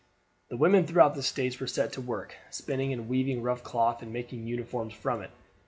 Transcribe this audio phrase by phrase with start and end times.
[0.49, 4.11] The women throughout the States were set to work, spinning and weaving rough cloth, and
[4.11, 5.29] making uniforms from it.